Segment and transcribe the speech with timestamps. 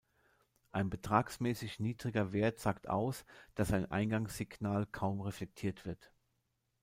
[0.71, 6.11] Ein betragsmäßig niedriger Wert sagt aus, dass ein Eingangssignal kaum reflektiert wird.